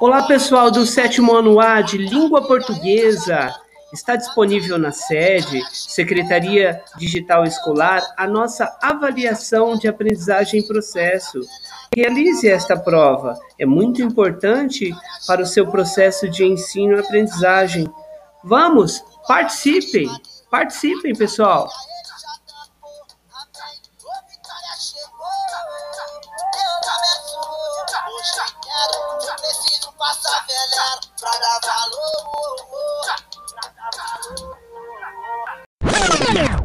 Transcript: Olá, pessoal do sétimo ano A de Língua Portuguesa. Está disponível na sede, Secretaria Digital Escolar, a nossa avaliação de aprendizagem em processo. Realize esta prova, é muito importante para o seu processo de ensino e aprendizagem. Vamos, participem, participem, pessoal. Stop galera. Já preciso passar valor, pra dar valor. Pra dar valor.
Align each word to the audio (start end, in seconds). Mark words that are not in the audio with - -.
Olá, 0.00 0.24
pessoal 0.26 0.72
do 0.72 0.84
sétimo 0.84 1.32
ano 1.32 1.60
A 1.60 1.80
de 1.80 1.96
Língua 1.96 2.44
Portuguesa. 2.48 3.54
Está 3.92 4.16
disponível 4.16 4.76
na 4.76 4.90
sede, 4.90 5.62
Secretaria 5.72 6.82
Digital 6.98 7.44
Escolar, 7.44 8.02
a 8.16 8.26
nossa 8.26 8.76
avaliação 8.82 9.78
de 9.78 9.86
aprendizagem 9.86 10.60
em 10.60 10.66
processo. 10.66 11.40
Realize 11.96 12.48
esta 12.48 12.76
prova, 12.76 13.38
é 13.56 13.64
muito 13.64 14.02
importante 14.02 14.92
para 15.28 15.42
o 15.42 15.46
seu 15.46 15.64
processo 15.68 16.28
de 16.28 16.44
ensino 16.44 16.96
e 16.96 17.00
aprendizagem. 17.00 17.88
Vamos, 18.42 19.00
participem, 19.28 20.10
participem, 20.50 21.14
pessoal. 21.14 21.68
Stop 28.24 28.63
galera. 28.86 29.20
Já 29.24 29.34
preciso 29.34 29.92
passar 29.92 30.46
valor, 30.46 31.00
pra 31.20 31.30
dar 31.30 31.60
valor. 31.60 33.06
Pra 33.52 33.70
dar 33.70 33.90
valor. 36.50 36.63